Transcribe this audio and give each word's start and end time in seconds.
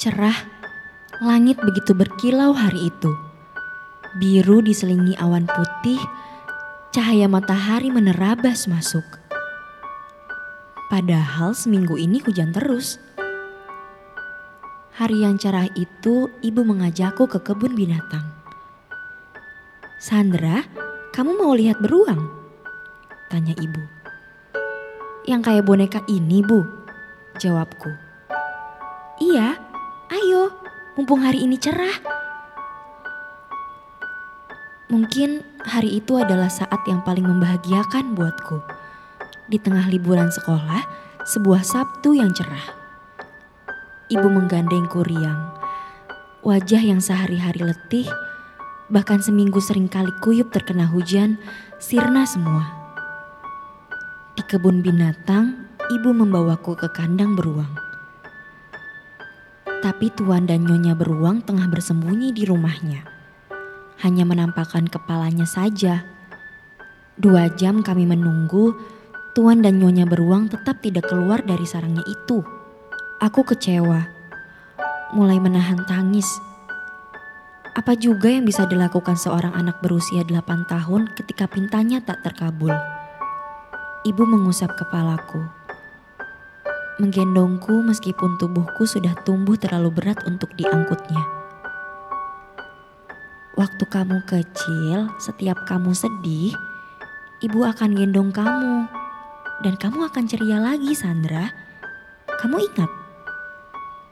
Cerah, 0.00 0.48
langit 1.20 1.60
begitu 1.60 1.92
berkilau 1.92 2.56
hari 2.56 2.88
itu. 2.88 3.12
Biru 4.16 4.64
diselingi 4.64 5.12
awan 5.20 5.44
putih, 5.44 6.00
cahaya 6.88 7.28
matahari 7.28 7.92
menerabas 7.92 8.64
masuk. 8.64 9.04
Padahal 10.88 11.52
seminggu 11.52 12.00
ini 12.00 12.16
hujan 12.24 12.48
terus. 12.48 12.96
Hari 14.96 15.20
yang 15.20 15.36
cerah 15.36 15.68
itu, 15.76 16.32
ibu 16.40 16.64
mengajakku 16.64 17.28
ke 17.28 17.36
kebun 17.44 17.76
binatang. 17.76 18.24
Sandra, 20.00 20.64
kamu 21.12 21.44
mau 21.44 21.52
lihat 21.52 21.76
beruang? 21.76 22.24
Tanya 23.28 23.52
ibu. 23.52 23.84
Yang 25.28 25.40
kayak 25.44 25.68
boneka 25.68 26.00
ini, 26.08 26.40
Bu. 26.40 26.64
Jawabku. 27.36 27.92
Iya, 29.20 29.69
mumpung 30.98 31.22
hari 31.22 31.46
ini 31.46 31.54
cerah. 31.54 32.02
Mungkin 34.90 35.46
hari 35.62 36.02
itu 36.02 36.18
adalah 36.18 36.50
saat 36.50 36.82
yang 36.90 36.98
paling 37.06 37.22
membahagiakan 37.22 38.18
buatku. 38.18 38.58
Di 39.46 39.58
tengah 39.62 39.86
liburan 39.86 40.34
sekolah, 40.34 40.82
sebuah 41.22 41.62
Sabtu 41.62 42.18
yang 42.18 42.34
cerah. 42.34 42.74
Ibu 44.10 44.26
menggandengku 44.26 45.06
riang. 45.06 45.54
Wajah 46.42 46.82
yang 46.82 46.98
sehari-hari 46.98 47.62
letih, 47.62 48.10
bahkan 48.90 49.22
seminggu 49.22 49.62
sering 49.62 49.86
kali 49.86 50.10
kuyup 50.18 50.50
terkena 50.50 50.90
hujan, 50.90 51.38
sirna 51.78 52.26
semua. 52.26 52.66
Di 54.34 54.42
kebun 54.42 54.82
binatang, 54.82 55.70
ibu 55.94 56.10
membawaku 56.10 56.74
ke 56.74 56.90
kandang 56.90 57.38
beruang. 57.38 57.89
Tapi 59.80 60.12
tuan 60.12 60.44
dan 60.44 60.68
nyonya 60.68 60.92
beruang 60.92 61.40
tengah 61.40 61.64
bersembunyi 61.72 62.36
di 62.36 62.44
rumahnya. 62.44 63.00
Hanya 64.04 64.28
menampakkan 64.28 64.84
kepalanya 64.84 65.48
saja. 65.48 66.04
Dua 67.16 67.48
jam 67.56 67.80
kami 67.80 68.04
menunggu, 68.04 68.76
tuan 69.32 69.64
dan 69.64 69.80
nyonya 69.80 70.04
beruang 70.04 70.52
tetap 70.52 70.84
tidak 70.84 71.08
keluar 71.08 71.40
dari 71.40 71.64
sarangnya 71.64 72.04
itu. 72.04 72.44
Aku 73.24 73.40
kecewa, 73.40 74.04
mulai 75.16 75.40
menahan 75.40 75.80
tangis. 75.88 76.28
Apa 77.72 77.96
juga 77.96 78.28
yang 78.28 78.44
bisa 78.44 78.68
dilakukan 78.68 79.16
seorang 79.16 79.56
anak 79.56 79.80
berusia 79.80 80.20
8 80.28 80.68
tahun 80.68 81.08
ketika 81.16 81.48
pintanya 81.48 82.04
tak 82.04 82.20
terkabul? 82.20 82.76
Ibu 84.04 84.22
mengusap 84.28 84.76
kepalaku. 84.76 85.59
Menggendongku 87.00 87.80
meskipun 87.80 88.36
tubuhku 88.36 88.84
sudah 88.84 89.16
tumbuh 89.24 89.56
terlalu 89.56 89.88
berat 89.88 90.20
untuk 90.28 90.52
diangkutnya. 90.52 91.24
Waktu 93.56 93.84
kamu 93.88 94.20
kecil, 94.28 95.08
setiap 95.16 95.64
kamu 95.64 95.96
sedih, 95.96 96.52
ibu 97.40 97.64
akan 97.64 97.96
gendong 97.96 98.28
kamu. 98.28 98.84
Dan 99.64 99.80
kamu 99.80 100.12
akan 100.12 100.28
ceria 100.28 100.60
lagi, 100.60 100.92
Sandra. 100.92 101.48
Kamu 102.36 102.60
ingat? 102.68 102.92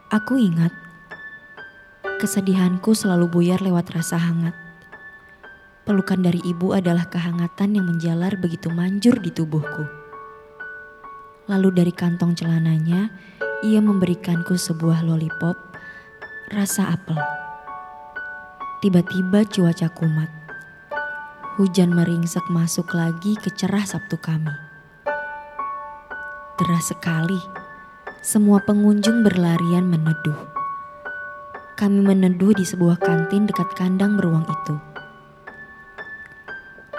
Aku 0.09 0.41
ingat, 0.41 0.73
kesedihanku 2.17 2.97
selalu 2.97 3.29
buyar 3.29 3.61
lewat 3.61 3.93
rasa 3.93 4.17
hangat. 4.17 4.57
Pelukan 5.85 6.25
dari 6.25 6.41
ibu 6.41 6.73
adalah 6.73 7.05
kehangatan 7.05 7.77
yang 7.77 7.85
menjalar 7.85 8.33
begitu 8.41 8.73
manjur 8.73 9.21
di 9.21 9.29
tubuhku. 9.29 9.98
Lalu 11.49 11.73
dari 11.73 11.89
kantong 11.89 12.37
celananya, 12.37 13.09
ia 13.65 13.81
memberikanku 13.81 14.53
sebuah 14.53 15.01
lollipop 15.01 15.57
rasa 16.53 16.93
apel. 16.93 17.17
Tiba-tiba 18.85 19.49
cuaca 19.49 19.89
kumat. 19.97 20.29
Hujan 21.57 21.91
meringsek 21.91 22.45
masuk 22.53 22.93
lagi 22.93 23.33
ke 23.33 23.49
cerah 23.51 23.81
Sabtu 23.81 24.21
kami. 24.21 24.53
Deras 26.61 26.93
sekali 26.93 27.41
semua 28.21 28.61
pengunjung 28.61 29.25
berlarian 29.25 29.89
meneduh. 29.89 30.37
Kami 31.81 32.05
meneduh 32.05 32.53
di 32.53 32.61
sebuah 32.61 33.01
kantin 33.01 33.49
dekat 33.49 33.73
kandang 33.73 34.21
beruang 34.21 34.45
itu. 34.45 34.75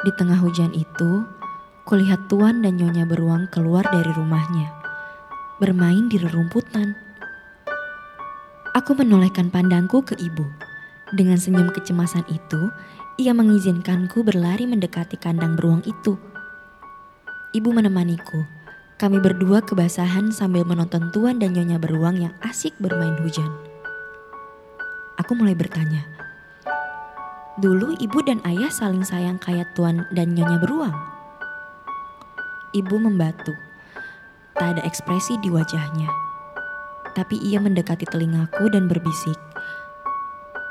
Di 0.01 0.11
tengah 0.19 0.43
hujan 0.43 0.73
itu, 0.73 1.23
kulihat 1.85 2.29
tuan 2.29 2.61
dan 2.65 2.77
nyonya 2.77 3.05
beruang 3.09 3.49
keluar 3.49 3.85
dari 3.89 4.11
rumahnya, 4.13 4.73
bermain 5.61 6.09
di 6.09 6.21
rerumputan. 6.21 6.97
Aku 8.77 8.95
menolehkan 8.95 9.51
pandangku 9.51 10.05
ke 10.05 10.15
ibu. 10.21 10.47
Dengan 11.11 11.37
senyum 11.37 11.75
kecemasan 11.75 12.23
itu, 12.31 12.71
ia 13.19 13.35
mengizinkanku 13.35 14.23
berlari 14.23 14.63
mendekati 14.63 15.19
kandang 15.19 15.59
beruang 15.59 15.83
itu. 15.83 16.15
Ibu 17.51 17.75
menemaniku 17.75 18.61
kami 19.01 19.17
berdua 19.17 19.65
kebasahan 19.65 20.29
sambil 20.29 20.69
menonton 20.69 21.09
tuan 21.09 21.41
dan 21.41 21.57
nyonya 21.57 21.81
beruang 21.81 22.21
yang 22.21 22.37
asik 22.45 22.77
bermain 22.77 23.17
hujan. 23.25 23.49
Aku 25.17 25.33
mulai 25.33 25.57
bertanya, 25.57 26.05
dulu 27.57 27.97
ibu 27.97 28.21
dan 28.21 28.45
ayah 28.45 28.69
saling 28.69 29.01
sayang 29.01 29.41
kayak 29.41 29.73
tuan 29.73 30.05
dan 30.13 30.37
nyonya 30.37 30.61
beruang. 30.61 30.93
Ibu 32.71 32.97
membatu, 33.03 33.51
tak 34.55 34.79
ada 34.79 34.83
ekspresi 34.87 35.35
di 35.43 35.51
wajahnya. 35.51 36.07
Tapi 37.19 37.43
ia 37.43 37.59
mendekati 37.59 38.07
telingaku 38.07 38.71
dan 38.71 38.87
berbisik, 38.87 39.35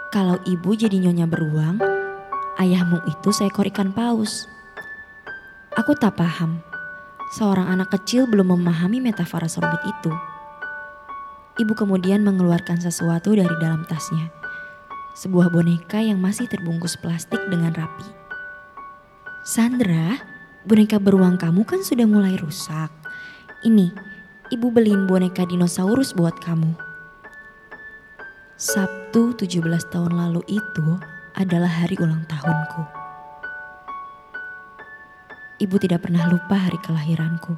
kalau 0.10 0.42
ibu 0.42 0.74
jadi 0.74 0.98
nyonya 0.98 1.30
beruang, 1.30 1.78
ayahmu 2.58 2.98
itu 3.06 3.30
seekor 3.30 3.70
ikan 3.70 3.94
paus. 3.94 4.50
Aku 5.78 5.94
tak 5.94 6.18
paham 6.18 6.66
seorang 7.38 7.70
anak 7.70 7.94
kecil 7.94 8.26
belum 8.26 8.58
memahami 8.58 8.98
metafora 9.06 9.46
serumit 9.46 9.78
itu. 9.86 10.10
Ibu 11.62 11.78
kemudian 11.78 12.26
mengeluarkan 12.26 12.82
sesuatu 12.82 13.38
dari 13.38 13.54
dalam 13.62 13.86
tasnya. 13.86 14.34
Sebuah 15.14 15.54
boneka 15.54 16.02
yang 16.02 16.18
masih 16.18 16.50
terbungkus 16.50 16.98
plastik 16.98 17.46
dengan 17.46 17.70
rapi. 17.78 18.10
Sandra, 19.46 20.18
boneka 20.68 21.00
beruang 21.00 21.40
kamu 21.40 21.64
kan 21.64 21.80
sudah 21.84 22.04
mulai 22.04 22.36
rusak. 22.36 22.92
Ini, 23.64 23.92
ibu 24.52 24.68
beliin 24.72 25.08
boneka 25.08 25.48
dinosaurus 25.48 26.12
buat 26.16 26.36
kamu. 26.44 26.76
Sabtu 28.60 29.40
17 29.40 29.64
tahun 29.88 30.20
lalu 30.20 30.44
itu 30.52 30.88
adalah 31.36 31.72
hari 31.72 31.96
ulang 31.96 32.28
tahunku. 32.28 32.84
Ibu 35.60 35.76
tidak 35.80 36.08
pernah 36.08 36.28
lupa 36.28 36.56
hari 36.56 36.80
kelahiranku. 36.84 37.56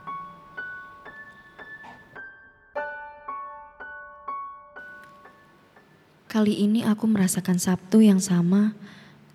Kali 6.32 6.64
ini 6.64 6.82
aku 6.88 7.06
merasakan 7.12 7.60
Sabtu 7.60 8.02
yang 8.02 8.24
sama 8.24 8.74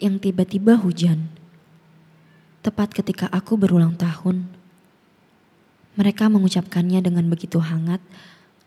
yang 0.01 0.17
tiba-tiba 0.17 0.81
hujan. 0.81 1.36
Tepat 2.67 2.91
ketika 2.91 3.31
aku 3.31 3.55
berulang 3.55 3.95
tahun. 3.95 4.51
Mereka 5.95 6.27
mengucapkannya 6.27 6.99
dengan 6.99 7.31
begitu 7.31 7.63
hangat. 7.63 8.03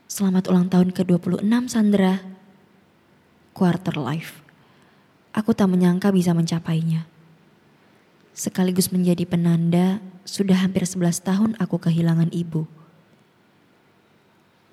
Selamat 0.07 0.47
ulang 0.47 0.71
tahun 0.71 0.95
ke-26 0.95 1.43
Sandra. 1.67 2.23
Quarter 3.51 3.99
life. 3.99 4.39
Aku 5.35 5.51
tak 5.51 5.67
menyangka 5.67 6.15
bisa 6.15 6.31
mencapainya 6.31 7.03
sekaligus 8.39 8.87
menjadi 8.87 9.27
penanda 9.27 9.99
sudah 10.23 10.55
hampir 10.63 10.87
11 10.87 11.27
tahun 11.27 11.51
aku 11.59 11.75
kehilangan 11.75 12.31
ibu. 12.31 12.63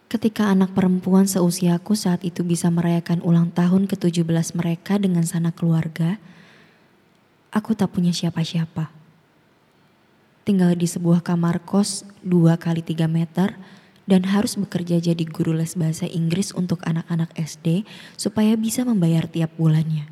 Ketika 0.06 0.54
anak 0.54 0.70
perempuan 0.70 1.26
seusiaku 1.26 1.98
saat 1.98 2.22
itu 2.22 2.46
bisa 2.46 2.70
merayakan 2.70 3.18
ulang 3.26 3.50
tahun 3.50 3.90
ke-17 3.90 4.54
mereka 4.54 5.02
dengan 5.02 5.26
sanak 5.26 5.58
keluarga, 5.58 6.22
aku 7.50 7.74
tak 7.74 7.90
punya 7.90 8.14
siapa-siapa. 8.14 9.05
Tinggal 10.46 10.78
di 10.78 10.86
sebuah 10.86 11.26
kamar 11.26 11.58
kos 11.66 12.06
2 12.22 12.54
kali 12.54 12.78
3 12.78 13.10
meter 13.10 13.58
dan 14.06 14.22
harus 14.30 14.54
bekerja 14.54 15.02
jadi 15.02 15.24
guru 15.26 15.50
les 15.50 15.74
bahasa 15.74 16.06
Inggris 16.06 16.54
untuk 16.54 16.86
anak-anak 16.86 17.34
SD 17.34 17.82
supaya 18.14 18.54
bisa 18.54 18.86
membayar 18.86 19.26
tiap 19.26 19.50
bulannya. 19.58 20.06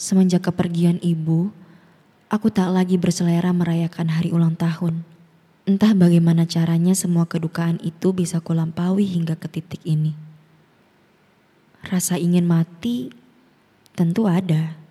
Semenjak 0.00 0.48
kepergian 0.48 0.96
ibu, 1.04 1.52
aku 2.32 2.48
tak 2.48 2.72
lagi 2.72 2.96
berselera 2.96 3.52
merayakan 3.52 4.08
hari 4.08 4.32
ulang 4.32 4.56
tahun. 4.56 5.04
Entah 5.68 5.92
bagaimana 5.92 6.48
caranya 6.48 6.96
semua 6.96 7.28
kedukaan 7.28 7.78
itu 7.84 8.16
bisa 8.16 8.40
kulampaui 8.40 9.04
hingga 9.04 9.36
ke 9.36 9.46
titik 9.46 9.84
ini. 9.84 10.16
Rasa 11.84 12.16
ingin 12.16 12.48
mati 12.48 13.12
tentu 13.92 14.24
ada. 14.24 14.81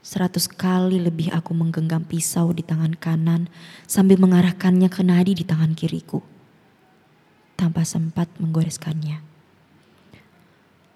Seratus 0.00 0.48
kali 0.48 0.96
lebih 0.96 1.28
aku 1.28 1.52
menggenggam 1.52 2.00
pisau 2.08 2.56
di 2.56 2.64
tangan 2.64 2.96
kanan 2.96 3.52
sambil 3.84 4.16
mengarahkannya 4.16 4.88
ke 4.88 5.04
nadi 5.04 5.36
di 5.36 5.44
tangan 5.44 5.76
kiriku. 5.76 6.24
tanpa 7.60 7.84
sempat 7.84 8.24
menggoreskannya. 8.40 9.20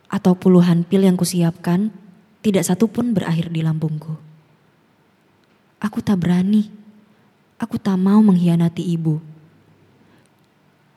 Atau 0.09 0.33
puluhan 0.33 0.89
pil 0.89 1.05
yang 1.05 1.21
kusiapkan 1.21 1.93
tidak 2.41 2.65
satu 2.65 2.89
pun 2.89 3.13
berakhir 3.13 3.53
di 3.53 3.61
lambungku. 3.61 4.17
Aku 5.77 6.01
tak 6.01 6.25
berani. 6.25 6.73
Aku 7.61 7.77
tak 7.77 8.01
mau 8.01 8.25
mengkhianati 8.25 8.81
ibu. 8.81 9.21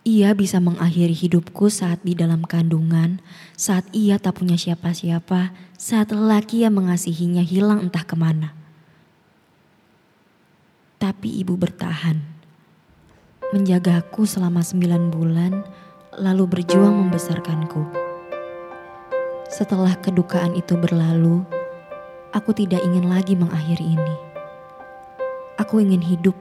Ia 0.07 0.31
bisa 0.31 0.63
mengakhiri 0.63 1.11
hidupku 1.11 1.67
saat 1.67 1.99
di 1.99 2.15
dalam 2.15 2.47
kandungan, 2.47 3.19
saat 3.59 3.83
ia 3.91 4.15
tak 4.15 4.39
punya 4.39 4.55
siapa-siapa, 4.55 5.51
saat 5.75 6.15
lelaki 6.15 6.63
yang 6.63 6.79
mengasihinya 6.79 7.43
hilang 7.43 7.83
entah 7.83 8.07
ke 8.07 8.15
mana. 8.15 8.55
Tapi 10.95 11.43
ibu 11.43 11.59
bertahan. 11.59 12.23
Menjagaku 13.51 14.23
selama 14.23 14.63
sembilan 14.63 15.11
bulan, 15.11 15.67
lalu 16.15 16.55
berjuang 16.55 17.03
membesarkanku. 17.03 17.83
Setelah 19.51 19.99
kedukaan 19.99 20.55
itu 20.55 20.79
berlalu, 20.79 21.43
aku 22.31 22.55
tidak 22.55 22.79
ingin 22.79 23.11
lagi 23.11 23.35
mengakhiri 23.35 23.99
ini. 23.99 24.15
Aku 25.59 25.83
ingin 25.83 25.99
hidup, 25.99 26.39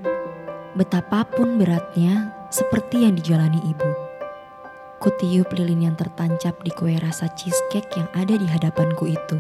betapapun 0.79 1.59
beratnya, 1.59 2.36
seperti 2.49 3.07
yang 3.07 3.15
dijalani 3.19 3.63
ibu. 3.67 3.91
Kutiup 5.03 5.53
lilin 5.53 5.93
yang 5.93 5.97
tertancap 5.97 6.57
di 6.65 6.73
kue 6.73 6.97
rasa 6.97 7.29
cheesecake 7.37 7.93
yang 7.99 8.09
ada 8.17 8.35
di 8.35 8.47
hadapanku 8.49 9.07
itu. 9.11 9.39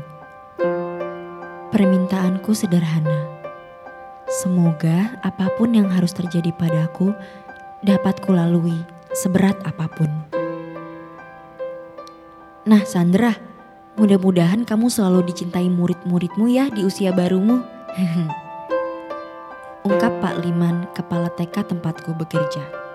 Permintaanku 1.72 2.54
sederhana 2.54 3.36
Semoga 4.26 5.14
apa 5.22 5.46
pun 5.54 5.70
yang 5.70 5.86
harus 5.86 6.10
terjadi 6.10 6.50
padaku 6.50 7.14
dapat 7.86 8.18
kulalui 8.26 8.74
seberat 9.14 9.54
apa 9.62 9.86
pun. 9.86 10.10
Nah 12.66 12.82
Sandra, 12.82 13.38
mudah-mudahan 13.94 14.66
kamu 14.66 14.90
selalu 14.90 15.30
dicintai 15.30 15.70
murid-muridmu 15.70 16.50
ya 16.50 16.66
di 16.74 16.82
usia 16.82 17.14
barumu. 17.14 17.62
Ungkap 19.86 20.18
Pak 20.18 20.42
Liman, 20.42 20.90
kepala 20.90 21.30
TK 21.30 21.70
tempatku 21.70 22.10
bekerja. 22.18 22.85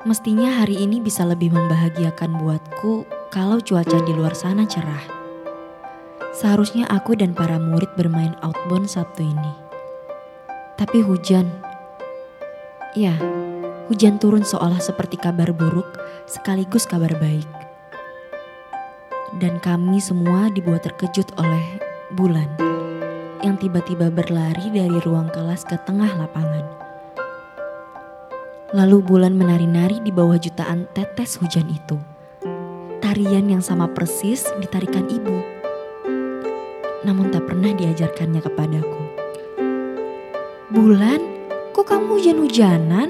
Mestinya 0.00 0.48
hari 0.48 0.80
ini 0.80 0.96
bisa 0.96 1.28
lebih 1.28 1.52
membahagiakan 1.52 2.40
buatku 2.40 3.04
kalau 3.28 3.60
cuaca 3.60 4.00
di 4.00 4.16
luar 4.16 4.32
sana 4.32 4.64
cerah. 4.64 5.04
Seharusnya 6.32 6.88
aku 6.88 7.12
dan 7.20 7.36
para 7.36 7.60
murid 7.60 7.92
bermain 8.00 8.32
outbound 8.40 8.88
Sabtu 8.88 9.28
ini. 9.28 9.52
Tapi 10.80 11.04
hujan. 11.04 11.52
Ya, 12.96 13.12
hujan 13.92 14.16
turun 14.16 14.40
seolah 14.40 14.80
seperti 14.80 15.20
kabar 15.20 15.52
buruk 15.52 16.00
sekaligus 16.24 16.88
kabar 16.88 17.12
baik. 17.20 17.44
Dan 19.36 19.60
kami 19.60 20.00
semua 20.00 20.48
dibuat 20.48 20.80
terkejut 20.80 21.28
oleh 21.36 21.76
bulan 22.16 22.48
yang 23.44 23.60
tiba-tiba 23.60 24.08
berlari 24.08 24.72
dari 24.72 24.96
ruang 25.04 25.28
kelas 25.28 25.68
ke 25.68 25.76
tengah 25.84 26.08
lapangan. 26.16 26.89
Lalu 28.70 29.02
bulan 29.02 29.34
menari-nari 29.34 29.98
di 30.02 30.14
bawah 30.14 30.38
jutaan 30.38 30.86
tetes 30.94 31.38
hujan 31.42 31.66
itu. 31.70 31.98
Tarian 33.02 33.50
yang 33.50 33.64
sama 33.64 33.90
persis 33.90 34.46
ditarikan 34.62 35.10
ibu 35.10 35.60
namun 37.04 37.32
tak 37.32 37.48
pernah 37.48 37.72
diajarkannya 37.72 38.40
kepadaku. 38.44 39.02
Bulan, 40.70 41.20
kok 41.74 41.86
kamu 41.88 42.20
hujan-hujanan? 42.20 43.08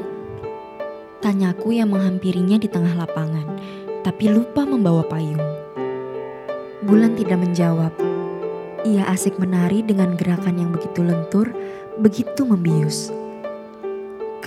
Tanyaku 1.21 1.77
yang 1.77 1.93
menghampirinya 1.93 2.57
di 2.57 2.69
tengah 2.71 2.97
lapangan, 2.97 3.61
tapi 4.01 4.33
lupa 4.33 4.65
membawa 4.65 5.05
payung. 5.05 5.43
Bulan 6.81 7.12
tidak 7.12 7.45
menjawab. 7.45 7.93
Ia 8.89 9.05
asik 9.12 9.37
menari 9.37 9.85
dengan 9.85 10.17
gerakan 10.17 10.57
yang 10.57 10.73
begitu 10.73 11.05
lentur, 11.05 11.53
begitu 12.01 12.49
membius. 12.49 13.12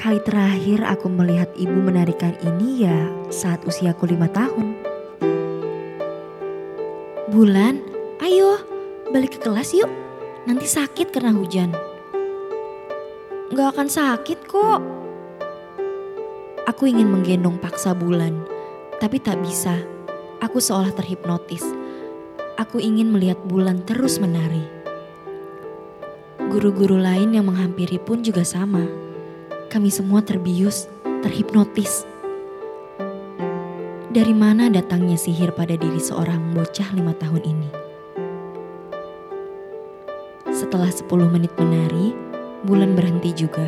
Kali 0.03 0.19
terakhir 0.19 0.83
aku 0.83 1.07
melihat 1.07 1.47
ibu 1.55 1.79
menarikan 1.79 2.35
ini 2.43 2.83
ya 2.83 3.07
saat 3.31 3.63
usiaku 3.63 4.03
lima 4.11 4.27
tahun. 4.27 4.75
Bulan, 7.31 7.79
ayo 8.19 8.59
balik 9.15 9.39
ke 9.39 9.47
kelas 9.47 9.71
yuk. 9.71 9.87
Nanti 10.43 10.67
sakit 10.67 11.07
karena 11.07 11.31
hujan. 11.31 11.71
Gak 13.55 13.79
akan 13.79 13.87
sakit 13.87 14.43
kok. 14.43 14.83
Aku 16.67 16.83
ingin 16.83 17.07
menggendong 17.07 17.55
paksa 17.63 17.95
bulan, 17.95 18.43
tapi 18.99 19.23
tak 19.23 19.39
bisa. 19.39 19.87
Aku 20.43 20.59
seolah 20.59 20.91
terhipnotis. 20.91 21.63
Aku 22.59 22.75
ingin 22.83 23.07
melihat 23.07 23.39
bulan 23.47 23.87
terus 23.87 24.19
menari. 24.19 24.67
Guru-guru 26.51 26.99
lain 26.99 27.31
yang 27.31 27.47
menghampiri 27.47 28.03
pun 28.03 28.19
juga 28.19 28.43
sama. 28.43 29.02
Kami 29.73 29.89
semua 29.89 30.21
terbius, 30.21 30.85
terhipnotis. 31.25 32.05
Dari 34.13 34.29
mana 34.29 34.69
datangnya 34.69 35.17
sihir 35.17 35.49
pada 35.57 35.73
diri 35.73 35.97
seorang 35.97 36.53
bocah 36.53 36.93
lima 36.93 37.17
tahun 37.17 37.41
ini? 37.41 37.69
Setelah 40.53 40.93
10 40.93 41.09
menit 41.25 41.57
menari, 41.57 42.13
bulan 42.61 42.93
berhenti 42.93 43.33
juga. 43.33 43.65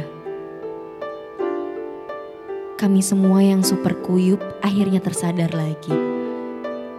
Kami 2.78 3.02
semua 3.02 3.42
yang 3.42 3.66
super 3.66 3.98
kuyup 3.98 4.46
akhirnya 4.62 5.02
tersadar 5.02 5.58
lagi. 5.58 5.90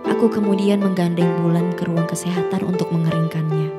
Aku 0.02 0.26
kemudian 0.26 0.82
menggandeng 0.82 1.30
bulan 1.46 1.70
ke 1.78 1.86
ruang 1.86 2.10
kesehatan 2.10 2.66
untuk 2.66 2.90
mengeringkannya. 2.90 3.70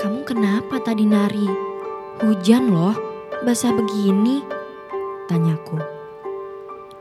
Kamu 0.00 0.24
kenapa 0.24 0.80
tadi 0.80 1.04
nari? 1.04 1.68
Hujan 2.24 2.72
loh, 2.72 3.07
basah 3.42 3.70
begini. 3.70 4.42
Tanyaku. 5.28 5.78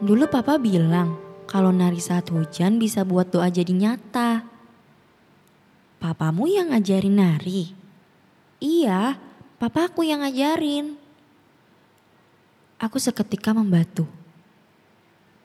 Dulu 0.03 0.29
papa 0.29 0.59
bilang 0.61 1.17
kalau 1.49 1.71
nari 1.73 1.97
saat 1.97 2.29
hujan 2.29 2.77
bisa 2.77 3.01
buat 3.07 3.31
doa 3.31 3.47
jadi 3.49 3.71
nyata. 3.71 4.45
Papamu 5.97 6.45
yang 6.45 6.69
ngajarin 6.69 7.17
nari? 7.17 7.73
Iya, 8.61 9.17
papaku 9.57 10.05
yang 10.05 10.21
ngajarin. 10.21 10.93
Aku 12.77 13.01
seketika 13.01 13.57
membatu. 13.57 14.05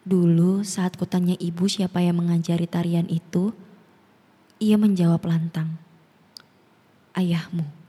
Dulu 0.04 0.60
saat 0.66 0.98
kutanya 1.00 1.38
ibu 1.40 1.64
siapa 1.70 2.04
yang 2.04 2.20
mengajari 2.20 2.68
tarian 2.68 3.08
itu, 3.08 3.56
ia 4.60 4.76
menjawab 4.76 5.24
lantang. 5.24 5.80
Ayahmu. 7.16 7.81